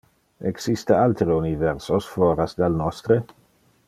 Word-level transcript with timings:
Existe 0.51 0.95
altere 1.01 1.35
universos 1.41 2.07
foras 2.15 2.57
del 2.63 2.79
nostre? 2.81 3.19